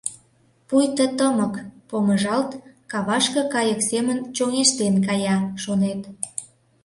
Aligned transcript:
Пуйто 0.67 1.05
тымык, 1.17 1.55
помыжалт, 1.89 2.51
кавашке 2.91 3.41
кайык 3.53 3.79
семын 3.89 4.17
чоҥештен 4.35 4.95
кая, 5.07 5.37
шонет. 5.63 6.01